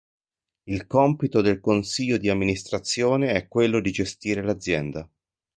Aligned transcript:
Il 0.65 0.87
compito 0.87 1.41
del 1.41 1.59
Consiglio 1.59 2.17
di 2.17 2.27
amministrazione 2.27 3.33
è 3.33 3.47
quello 3.47 3.79
di 3.79 3.91
gestire 3.91 4.41
l'azienda. 4.41 5.07